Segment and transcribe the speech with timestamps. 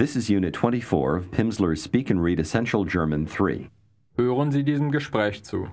[0.00, 3.68] This is Unit 24 of Pimsleur's Speak and Read Essential German 3.
[4.16, 5.68] Hören Sie diesem Gespräch zu.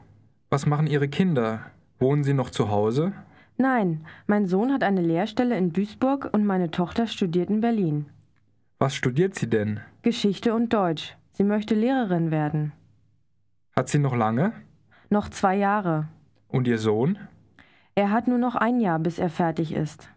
[0.50, 1.62] Was machen Ihre Kinder?
[1.98, 3.14] Wohnen Sie noch zu Hause?
[3.56, 8.08] Nein, mein Sohn hat eine Lehrstelle in Duisburg und meine Tochter studiert in Berlin.
[8.80, 9.80] Was studiert sie denn?
[10.02, 11.16] Geschichte und Deutsch.
[11.32, 12.74] Sie möchte Lehrerin werden.
[13.78, 14.52] Hat sie noch lange?
[15.10, 16.10] Noch zwei Jahre.
[16.50, 17.18] Und Ihr Sohn?
[17.96, 20.10] Er hat nur noch ein Jahr, bis er fertig ist.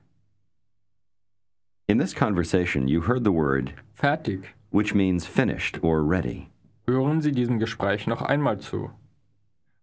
[1.91, 4.55] In this conversation, you heard the word, Fertig.
[4.71, 6.49] which means finished or ready.
[6.87, 8.91] Hören Sie diesem Gespräch noch einmal zu.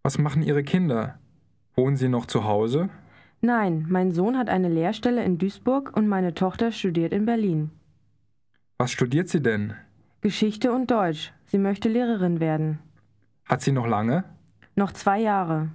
[0.04, 1.20] Was machen Ihre Kinder?
[1.76, 2.88] Wohnen Sie noch zu Hause?
[3.42, 7.72] Nein, mein Sohn hat eine Lehrstelle in Duisburg und meine Tochter studiert in Berlin.
[8.78, 9.74] Was studiert sie denn?
[10.22, 11.34] Geschichte und Deutsch.
[11.48, 12.80] Sie möchte Lehrerin werden.
[13.44, 14.24] Hat sie noch lange?
[14.78, 15.74] Noch zwei Jahre.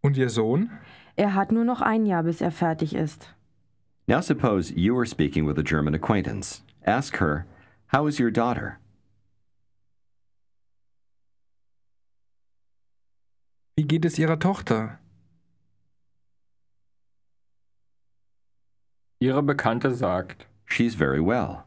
[0.00, 0.70] Und Ihr Sohn?
[1.16, 3.34] Er hat nur noch ein Jahr, bis er fertig ist.
[4.08, 6.62] Now suppose you are speaking with a German acquaintance.
[6.86, 7.46] Ask her,
[7.88, 8.78] How is your daughter?
[13.76, 14.98] Wie geht es Ihrer Tochter?
[19.20, 21.64] Ihre Bekannte sagt, She's very well.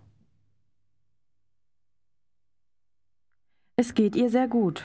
[3.77, 4.83] Es geht ihr sehr gut.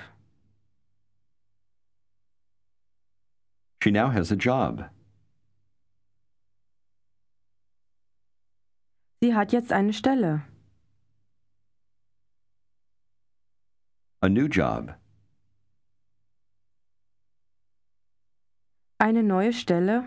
[3.83, 4.91] She now has a job.
[9.27, 10.45] Sie hat jetzt eine Stelle.
[14.21, 14.95] A new job.
[18.99, 20.05] Eine neue Stelle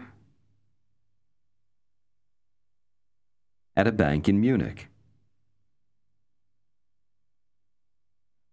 [3.76, 4.88] At a bank in Munich.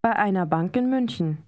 [0.02, 1.44] bei einer Bank in München.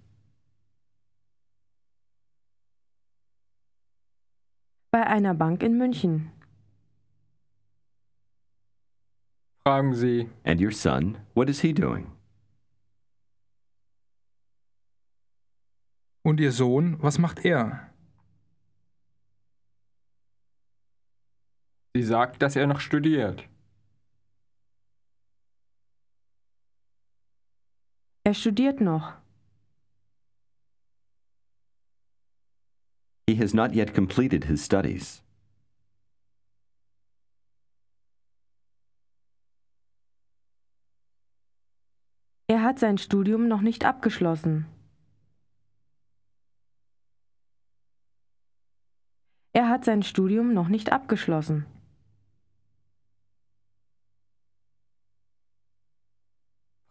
[4.92, 6.37] Bei einer Bank in München.
[9.68, 12.06] Fragen Sie, And your son, what is he doing?
[16.24, 17.84] Und Ihr Sohn, was macht er?
[21.94, 23.42] sie sagt, dass er noch studiert.
[28.24, 29.14] Er studiert noch.
[33.26, 35.22] He has not yet completed his studies.
[42.68, 44.66] Hat sein Studium noch nicht abgeschlossen.
[49.54, 51.64] Er hat sein Studium noch nicht abgeschlossen.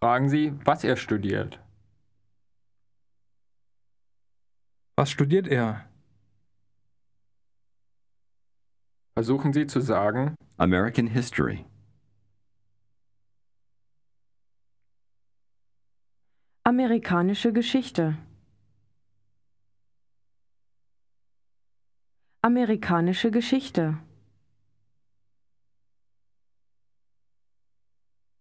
[0.01, 1.59] Fragen Sie, was er studiert.
[4.95, 5.87] Was studiert er?
[9.13, 11.67] Versuchen Sie zu sagen, American history.
[16.67, 18.17] Amerikanische Geschichte.
[22.41, 23.97] Amerikanische Geschichte.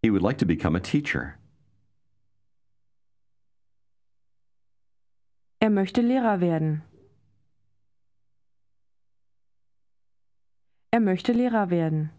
[0.03, 1.37] He would like to become a teacher.
[5.60, 6.82] Er möchte Lehrer werden.
[10.91, 12.10] Er möchte Lehrer werden.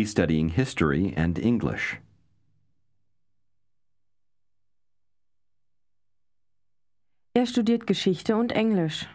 [0.00, 1.98] He's studying history and English.
[7.34, 9.06] Er studiert Geschichte und Englisch.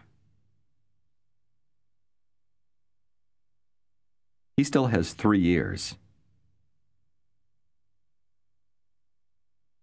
[4.57, 5.95] He still has three years.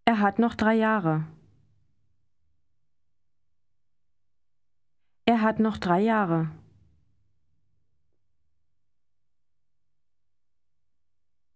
[0.07, 1.27] Er hat noch drei Jahre.
[5.27, 6.53] Er hat noch drei Jahre.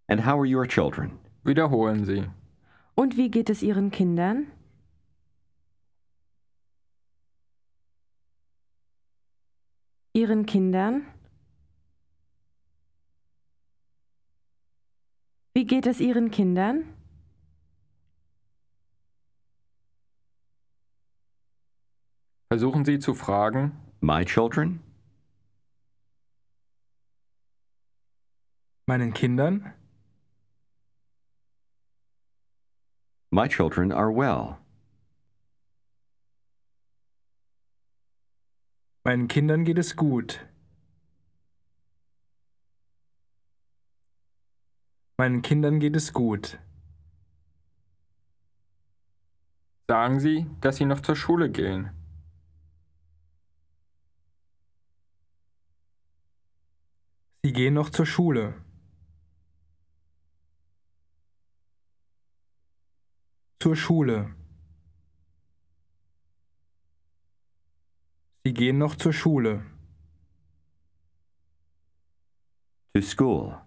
[0.08, 1.18] And how are your children?
[1.46, 2.28] wiederholen Sie.
[2.94, 4.50] Und wie geht es Ihren Kindern?
[10.12, 11.06] Ihren Kindern?
[15.54, 16.84] Wie geht es Ihren Kindern?
[22.48, 24.80] Versuchen Sie zu fragen, My children?
[28.86, 29.74] Meinen Kindern?
[33.30, 34.58] My children are well.
[39.04, 40.40] Meinen Kindern geht es gut.
[45.18, 46.58] Meinen Kindern geht es gut.
[49.88, 51.90] sagen Sie, dass Sie noch zur Schule gehen.
[57.42, 58.54] Sie gehen noch zur Schule.
[63.58, 64.34] Zur Schule.
[68.44, 69.64] Sie gehen noch zur Schule.
[72.94, 73.60] To school.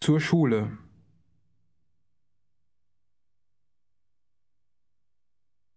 [0.00, 0.78] Zur Schule.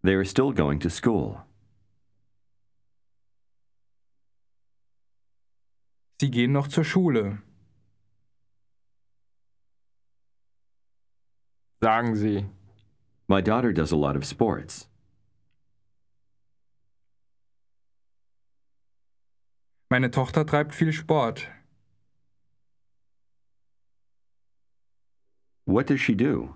[0.03, 1.45] They are still going to school.
[6.19, 7.41] Sie gehen noch zur Schule.
[11.83, 12.45] Sagen Sie.
[13.27, 14.87] My daughter does a lot of sports.
[19.89, 21.47] Meine Tochter treibt viel Sport.
[25.65, 26.55] What does she do?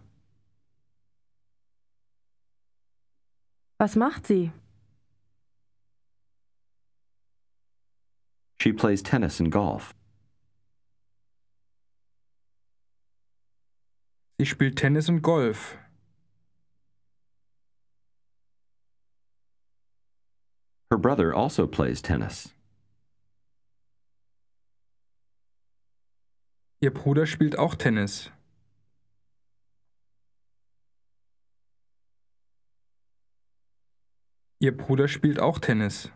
[3.80, 4.51] Was macht sie?
[8.60, 9.94] She plays tennis and golf.
[14.37, 15.77] Sie spielt Tennis und Golf.
[20.91, 22.53] Her brother also plays tennis.
[26.81, 28.29] Ihr Bruder spielt auch Tennis.
[34.59, 36.11] Ihr Bruder spielt auch Tennis.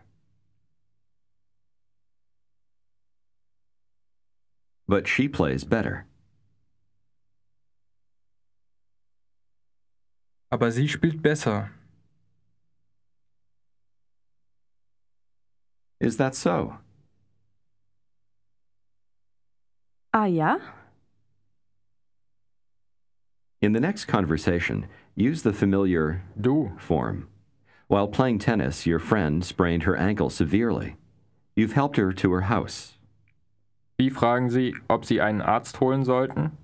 [4.86, 6.09] But she plays better.
[10.50, 11.70] Aber sie spielt besser.
[16.00, 16.78] Is that so?
[20.12, 20.58] Ah ja?
[23.62, 26.72] In the next conversation, use the familiar Du.
[26.78, 27.28] form.
[27.86, 30.96] While playing tennis, your friend sprained her ankle severely.
[31.54, 32.94] You've helped her to her house.
[33.98, 36.56] Wie fragen Sie, ob Sie einen Arzt holen sollten?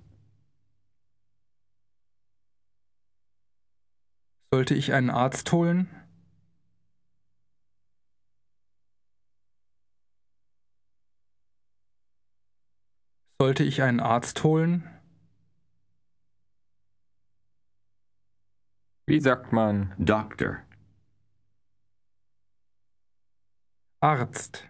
[4.49, 5.89] Sollte ich einen Arzt holen?
[13.39, 14.89] Sollte ich einen Arzt holen?
[19.05, 19.93] Wie sagt man?
[19.97, 20.59] Doctor.
[23.99, 24.69] Arzt.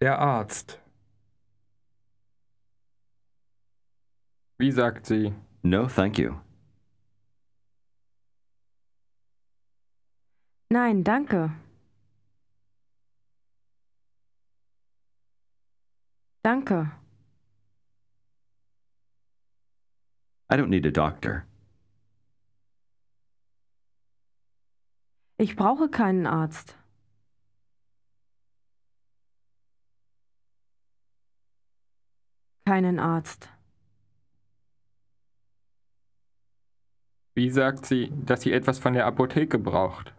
[0.00, 0.80] Der Arzt.
[4.58, 5.32] Wie sagt sie?
[5.66, 6.40] No, thank you.
[10.70, 11.50] Nein, danke.
[16.44, 16.92] Danke.
[20.48, 21.46] I don't need a doctor.
[25.38, 26.76] Ich brauche keinen Arzt.
[32.64, 33.55] Keinen Arzt.
[37.36, 40.14] Wie sagt sie, dass sie etwas von der Apotheke braucht?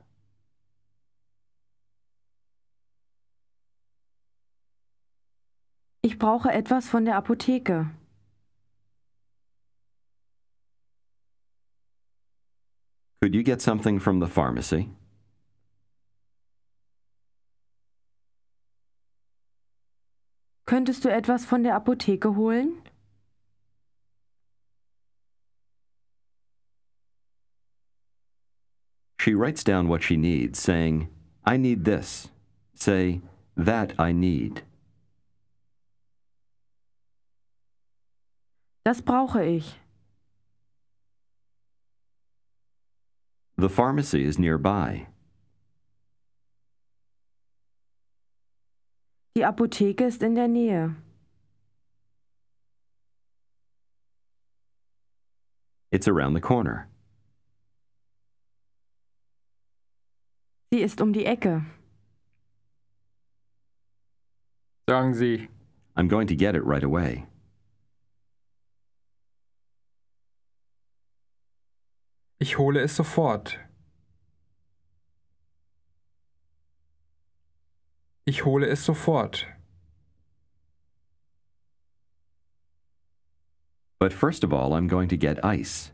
[6.03, 7.89] Ich brauche etwas von der Apotheke.
[13.19, 14.87] Could you get something from the pharmacy?
[20.67, 22.79] Könntest du etwas von der Apotheke holen?
[29.19, 31.09] She writes down what she needs, saying,
[31.45, 32.29] I need this.
[32.75, 33.21] Say,
[33.55, 34.61] that I need.
[38.85, 39.75] Das brauche ich.
[43.57, 45.07] The pharmacy is nearby.
[49.35, 50.95] Die Apotheke ist in der Nähe.
[55.91, 56.87] It's around the corner.
[60.71, 61.65] Sie ist um die Ecke.
[64.89, 65.47] Sagen Sie,
[65.95, 67.25] I'm going to get it right away.
[72.39, 73.57] Ich hole es sofort.
[78.25, 79.45] Ich hole es sofort.
[83.99, 85.91] But first of all, I'm going to get ice.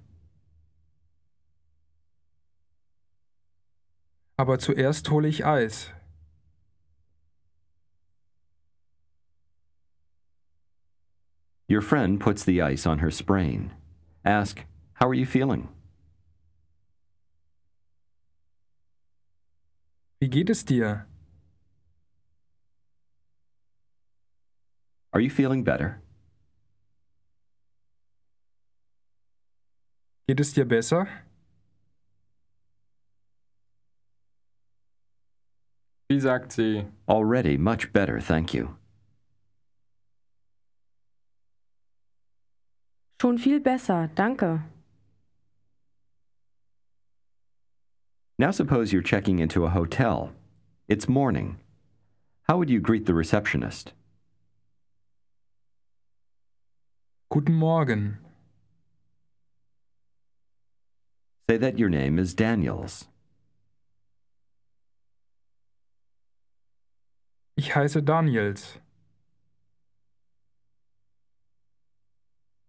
[4.38, 5.92] Aber zuerst hole ich Eis.
[11.68, 13.72] Your friend puts the ice on her sprain.
[14.26, 15.70] Ask, How are you feeling?
[20.22, 21.06] Wie geht es dir?
[25.12, 26.02] Are you feeling better?
[30.28, 31.08] Geht es dir besser?
[36.10, 36.86] Wie sagt sie?
[37.08, 38.76] Already much better, thank you.
[43.22, 44.64] Schon viel besser, danke.
[48.38, 50.34] Now suppose you're checking into a hotel.
[50.90, 51.58] It's morning.
[52.44, 53.94] How would you greet the receptionist?
[57.30, 58.18] Guten Morgen.
[61.50, 63.06] Say that your name is Daniels.
[67.56, 68.80] Ich heiße Daniels.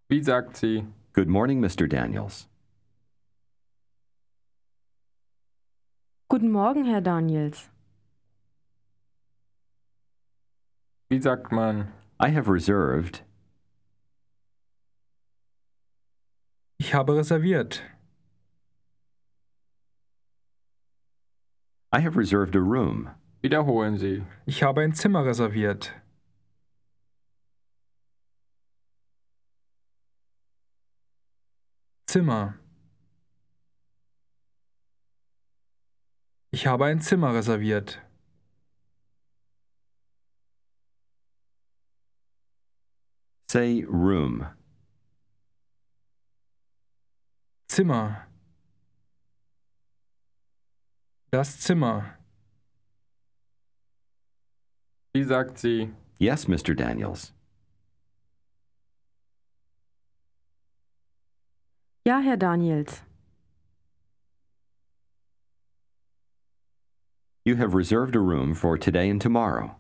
[0.09, 0.87] Wie sagt sie?
[1.15, 1.89] Good morning, Mr.
[1.89, 2.49] Daniels.
[6.29, 7.71] Guten Morgen, Herr Daniels.
[11.09, 11.93] Wie sagt man?
[12.21, 13.23] I have reserved.
[16.77, 17.83] Ich habe reserviert.
[21.91, 23.11] I have reserved a room.
[23.45, 24.25] Wiederholen Sie.
[24.47, 25.93] Ich habe ein Zimmer reserviert.
[32.07, 32.55] Zimmer.
[36.53, 38.01] Ich habe ein Zimmer reserviert.
[43.51, 44.47] Say room.
[47.69, 48.27] Zimmer.
[51.31, 52.24] Das Zimmer.
[55.17, 55.91] Wie sagt sie?
[56.19, 56.75] Yes, Mr.
[56.75, 57.33] Daniels.
[62.05, 63.03] Ja, Herr Daniels.
[67.45, 69.77] You have reserved a room for today and tomorrow.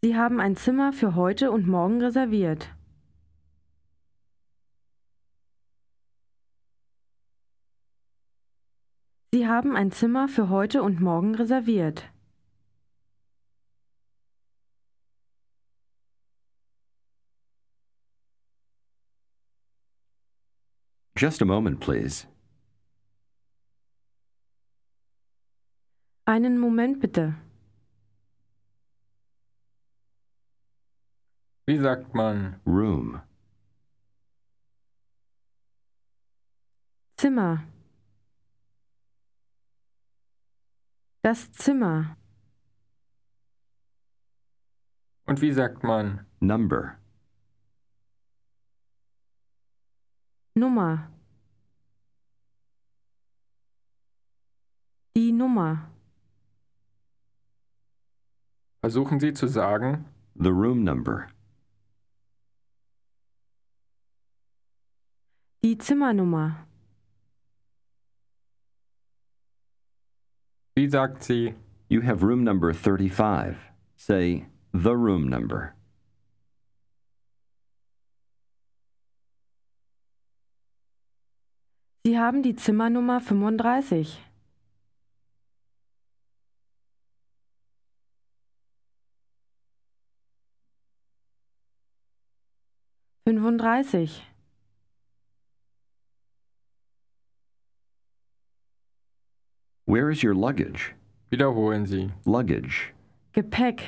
[0.00, 2.68] Sie haben ein Zimmer für heute und morgen reserviert.
[9.30, 12.10] Sie haben ein Zimmer für heute und morgen reserviert.
[21.14, 22.26] Just a moment, please.
[26.24, 27.34] Einen Moment bitte.
[31.66, 32.60] Wie sagt man?
[32.64, 33.20] Room.
[37.18, 37.64] Zimmer.
[41.22, 42.16] Das Zimmer.
[45.26, 46.26] Und wie sagt man?
[46.40, 46.96] Number.
[50.54, 51.10] Nummer.
[55.16, 55.90] Die Nummer.
[58.80, 60.06] Versuchen Sie zu sagen?
[60.36, 61.26] The room number.
[65.64, 66.67] Die Zimmernummer.
[70.78, 71.56] Wie sagt sie?
[71.88, 73.56] You have room number 35.
[73.96, 75.74] Say the room number.
[82.06, 84.20] Sie haben die Zimmernummer 35.
[93.26, 94.22] Fünfunddreißig.
[99.98, 100.94] Where is your luggage?
[101.28, 102.12] Wiederholen Sie.
[102.24, 102.94] Luggage.
[103.32, 103.82] Gepäck.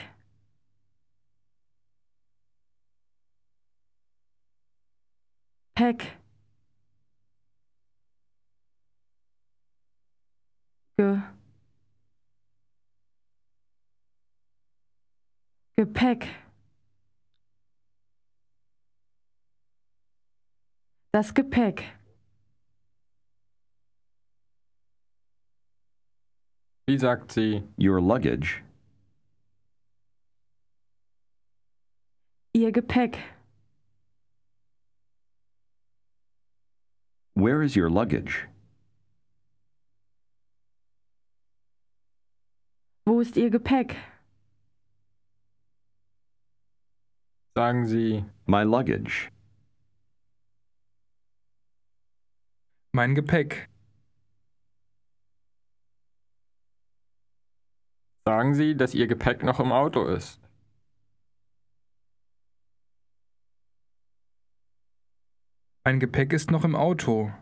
[5.76, 6.16] Päck.
[10.98, 11.20] Ge.
[15.78, 16.26] Gepäck.
[21.12, 21.99] Das Gepäck.
[26.90, 27.62] Wie sagt sie?
[27.78, 28.64] Your luggage.
[32.52, 33.16] Ihr Gepäck.
[37.36, 38.48] Where is your luggage?
[43.06, 43.94] Wo ist Ihr Gepäck?
[47.54, 48.24] Sagen Sie.
[48.46, 49.30] My luggage.
[52.92, 53.68] Mein Gepäck.
[58.30, 60.40] Sagen Sie, dass Ihr Gepäck noch im Auto ist.
[65.84, 67.32] Mein Gepäck ist noch im Auto.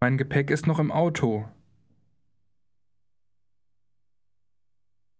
[0.00, 1.48] Mein Gepäck ist noch im Auto.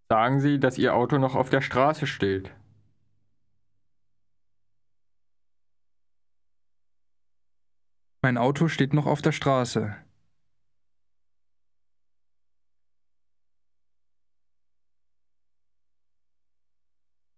[0.08, 2.54] Sagen Sie, dass Ihr Auto noch auf der Straße steht.
[8.24, 9.96] Mein Auto steht noch auf der Straße.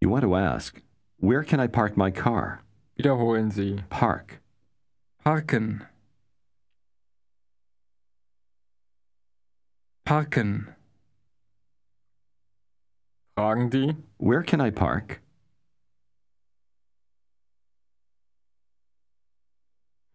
[0.00, 0.81] You want to ask,
[1.19, 2.61] Where can I park my car?
[2.95, 3.83] Wiederholen Sie.
[3.90, 4.40] Park.
[5.25, 5.85] Parken.
[10.05, 10.69] Parken.
[13.37, 13.97] Fragen Sie.
[14.19, 15.21] Where can I park?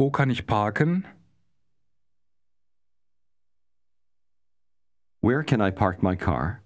[0.01, 1.05] Wo kann ich parken?
[5.21, 6.63] Where can I park my car?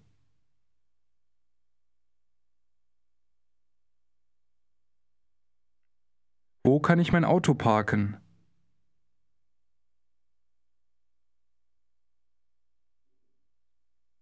[6.64, 8.16] Wo kann ich mein Auto parken?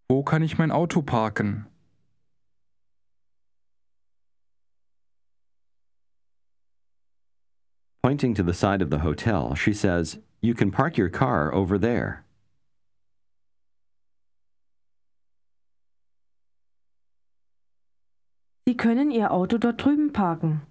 [0.09, 1.67] Wo kann ich mein Auto parken?
[8.03, 11.77] Pointing to the side of the hotel, she says, You can park your car over
[11.77, 12.25] there.
[18.67, 20.63] Sie können Ihr Auto dort drüben parken.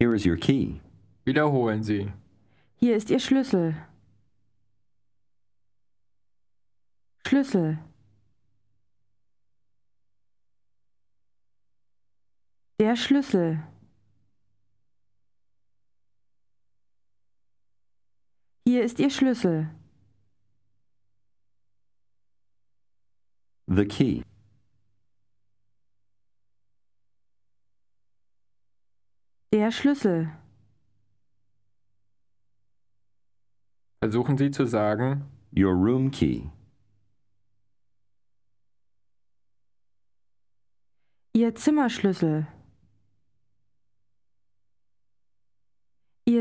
[0.00, 0.80] Here is your key.
[1.24, 2.12] Wiederholen Sie.
[2.74, 3.76] Hier ist Ihr Schlüssel.
[7.24, 7.78] Schlüssel.
[12.84, 13.62] Der Schlüssel.
[18.66, 19.70] Hier ist Ihr Schlüssel.
[23.68, 24.22] The key.
[29.50, 30.30] Der Schlüssel.
[34.02, 35.24] Versuchen Sie zu sagen,
[35.56, 36.50] Your room key.
[41.32, 42.46] Ihr Zimmerschlüssel.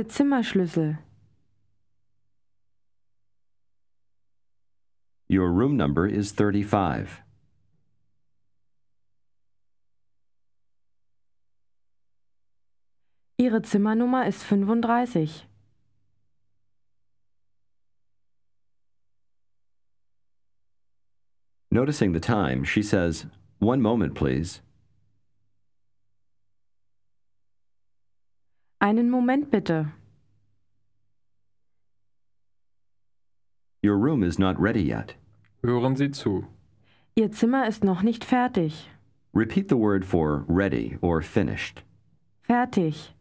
[0.03, 0.97] Zimmerschlüssel.
[5.27, 7.23] Your room number is 35.
[13.37, 15.47] Ihre Zimmernummer ist 35.
[21.71, 23.25] Noticing the time, she says,
[23.57, 24.61] One moment, please.
[28.83, 29.93] Einen Moment bitte.
[33.81, 35.15] Your room is not ready yet.
[35.63, 36.47] hören Sie zu.
[37.15, 38.89] Ihr Zimmer ist noch nicht fertig.
[39.33, 41.81] Repeat the word for ready or finished.
[42.41, 43.13] Fertig.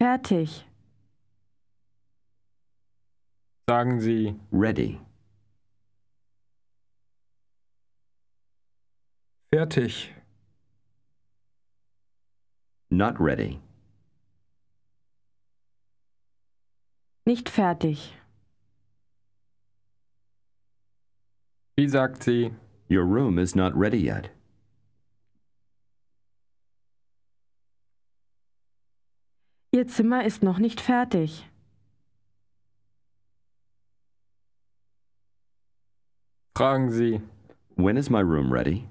[0.00, 0.64] Fertig.
[3.68, 5.00] Sagen Sie, Ready.
[9.52, 10.14] Fertig.
[12.94, 13.60] Not ready.
[17.26, 18.14] Nicht fertig.
[21.76, 22.52] wie sagt sie,
[22.88, 24.30] Your room is not ready yet.
[29.72, 31.50] Ihr Zimmer ist noch nicht fertig.
[36.56, 37.20] fragen Sie,
[37.74, 38.88] When is my room ready?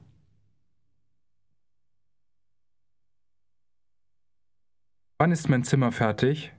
[5.23, 6.51] Wann ist mein Zimmer fertig?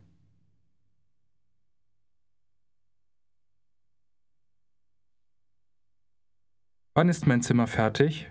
[6.94, 8.26] Wann ist mein Zimmer fertig?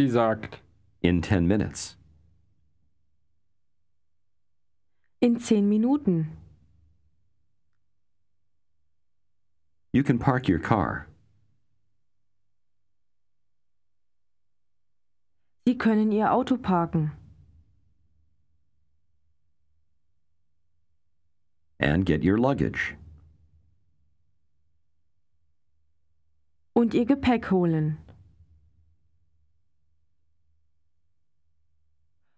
[0.00, 0.60] sie sagt,
[1.00, 1.96] In 10 minutes.
[5.20, 6.36] In zehn Minuten.
[9.92, 11.06] You can park your car.
[15.68, 17.12] Sie können Ihr Auto parken.
[21.78, 22.96] And get your luggage.
[26.72, 27.98] Und Ihr Gepäck holen.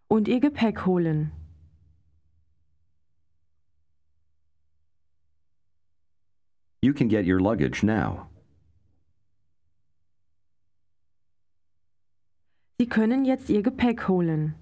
[0.09, 1.31] Und Ihr Gepäck holen.
[6.83, 8.30] You can get your luggage now.
[12.81, 14.55] Sie können jetzt Ihr Gepäck holen.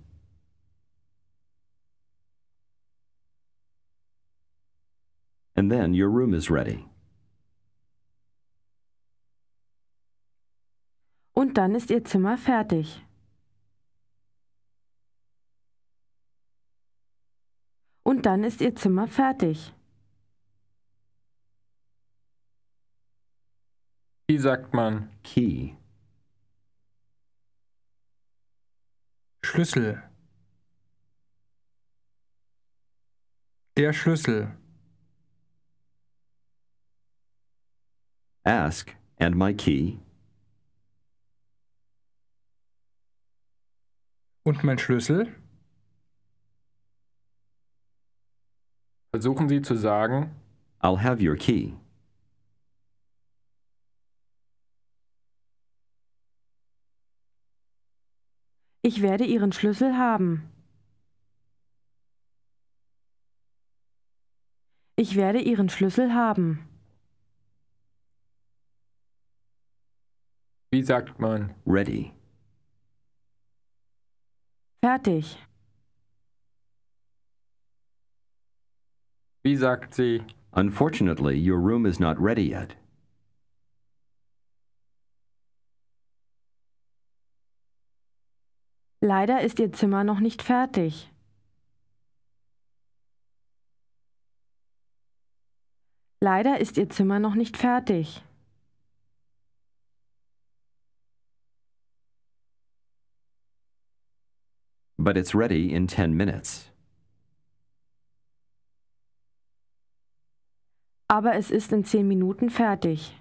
[5.54, 6.84] And then your room is ready.
[11.32, 13.06] Und dann ist Ihr Zimmer fertig.
[18.02, 19.72] Und dann ist Ihr Zimmer fertig.
[24.26, 25.08] Wie sagt man?
[25.22, 25.76] Key.
[29.48, 30.02] Schlüssel.
[33.78, 34.54] Der Schlüssel.
[38.44, 40.00] Ask, and my key.
[44.42, 45.34] Und mein Schlüssel?
[49.12, 50.36] Versuchen Sie zu sagen,
[50.82, 51.72] I'll have your key.
[58.88, 60.48] Ich werde Ihren Schlüssel haben.
[64.96, 66.66] Ich werde Ihren Schlüssel haben.
[70.70, 71.54] wie sagt man?
[71.66, 72.12] Ready.
[74.82, 75.36] Fertig.
[79.42, 80.22] Wie sagt sie?
[80.52, 82.74] Unfortunately, your room is not ready yet.
[89.00, 91.10] Leider ist Ihr Zimmer noch nicht fertig.
[96.20, 98.22] Leider ist Ihr Zimmer noch nicht fertig.
[104.96, 106.72] But it's ready in 10 minutes.
[111.10, 113.17] Aber es ist in zehn Minuten fertig.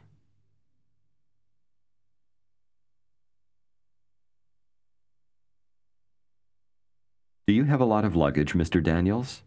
[7.68, 8.82] Have a lot of luggage, Mr.
[8.82, 9.44] Daniels?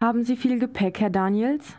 [0.00, 1.74] Haben Sie viel Gepäck, Herr Daniels?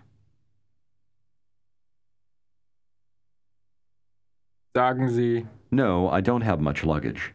[4.76, 7.34] Sagen Sie, No, I don't have much luggage.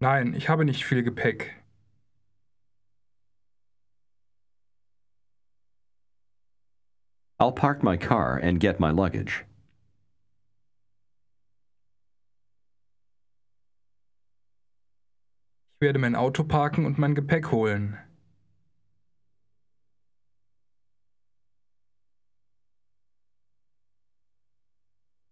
[0.00, 1.61] Nein, ich habe nicht viel Gepäck.
[7.42, 9.44] I'll park my car and get my luggage.
[15.74, 17.98] Ich werde mein Auto parken und mein Gepäck holen.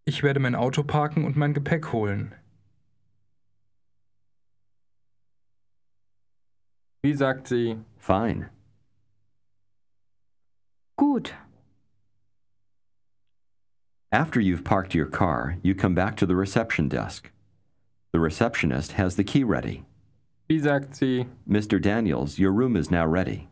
[0.05, 2.35] Ich werde mein Auto parken und mein Gepäck holen.
[7.03, 7.79] wie sagt sie?
[7.99, 8.51] Fine.
[10.97, 11.37] Gut.
[14.13, 17.31] After you've parked your car, you come back to the reception desk.
[18.13, 19.85] The receptionist has the key ready.
[20.49, 21.27] Wie sagt sie?
[21.49, 21.81] Mr.
[21.81, 23.49] Daniels, your room is now ready.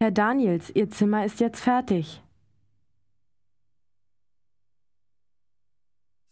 [0.00, 2.18] Herr Daniels, Ihr Zimmer ist jetzt fertig.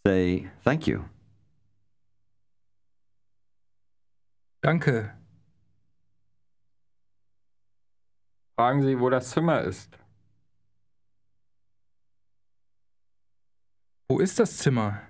[0.05, 1.05] Say, thank you.
[4.61, 5.13] Danke.
[8.57, 9.99] Fragen Sie, wo das Zimmer ist.
[14.09, 15.03] Wo ist das Zimmer?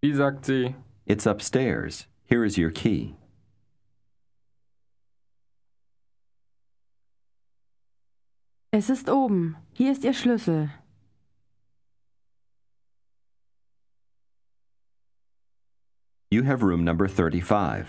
[0.00, 0.74] Wie sagt sie?
[1.06, 2.08] It's upstairs.
[2.24, 3.14] Here is your key.
[8.72, 9.56] Es ist oben.
[9.72, 10.70] Hier ist Ihr Schlüssel.
[16.30, 17.86] You have room number 35.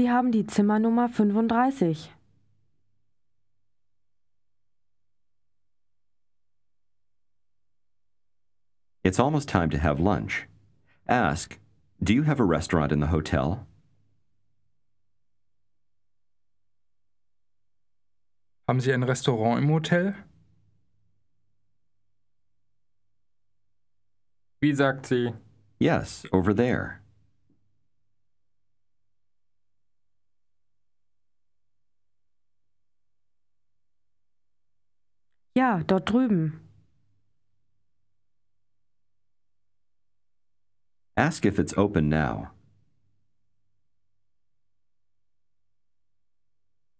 [0.00, 2.10] Sie haben die Zimmernummer 35.
[9.04, 10.48] It's almost time to have lunch.
[11.06, 11.58] Ask,
[12.02, 13.66] do you have a restaurant in the hotel?
[18.66, 20.14] Haben Sie ein Restaurant im Hotel?
[24.62, 25.34] Wie sagt sie?
[25.78, 27.02] Yes, over there.
[35.56, 36.60] Ja, dort drüben.
[41.16, 42.50] Ask if it's open now.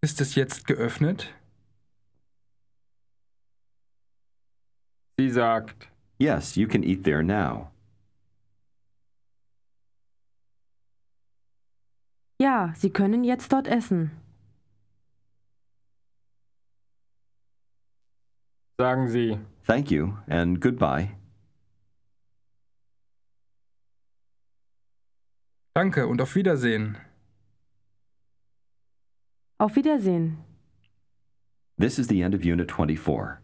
[0.03, 1.33] Ist es jetzt geöffnet?
[5.17, 7.71] Sie sagt, Yes, you can eat there now.
[12.39, 14.11] Ja, Ja, Sie können jetzt dort essen.
[18.81, 21.11] Sagen Sie, Thank you and goodbye.
[25.75, 26.97] Danke und auf Wiedersehen.
[29.59, 30.39] Auf Wiedersehen.
[31.77, 33.37] This is the end of Unit 24.